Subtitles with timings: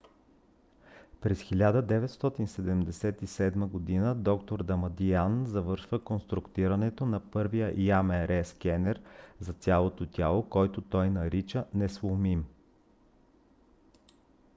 [1.21, 3.79] през 1977 г.
[4.15, 9.01] д-р дамадиан завършва конструирането на първия ямр скенер
[9.39, 12.45] за цялото тяло който той нарича несломим